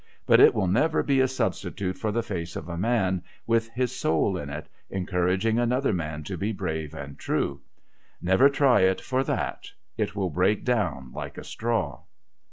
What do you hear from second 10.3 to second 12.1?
break down like a straw.